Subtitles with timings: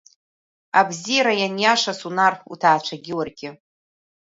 [0.79, 3.49] Абзиара ианиаша, Сунар, уҭаацәагьы уаргьы.